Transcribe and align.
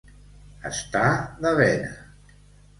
Estar 0.69 1.05
de 1.45 1.53
vena. 1.63 1.95